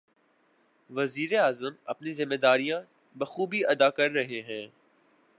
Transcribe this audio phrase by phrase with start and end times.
[0.89, 2.81] وزیر اعظم اپنی ذمہ داریاں
[3.15, 4.67] بخوبی ادا کر رہے ہیں۔